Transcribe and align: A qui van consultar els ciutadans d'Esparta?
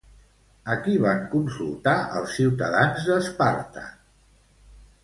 A 0.75 0.77
qui 0.87 0.95
van 1.03 1.21
consultar 1.35 1.93
els 2.21 2.35
ciutadans 2.39 3.07
d'Esparta? 3.13 3.89